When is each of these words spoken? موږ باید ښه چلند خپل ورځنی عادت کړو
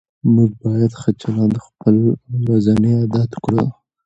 موږ 0.33 0.49
باید 0.63 0.91
ښه 1.01 1.11
چلند 1.21 1.55
خپل 1.65 1.95
ورځنی 2.43 2.91
عادت 2.99 3.31
کړو 3.43 3.63